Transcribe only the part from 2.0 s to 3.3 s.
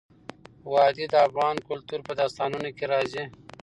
په داستانونو کې راځي.